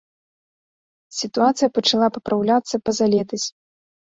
[1.17, 3.47] Сітуацыя пачала папраўляцца пазалетась.